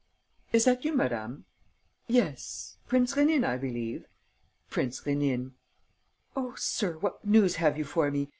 [0.51, 1.45] "Is that you, madame?"
[2.07, 2.77] "Yes.
[2.87, 4.07] Prince Rénine, I believe?"
[4.67, 5.51] "Prince Rénine."
[6.35, 8.27] "Oh, sir, what news have you for me?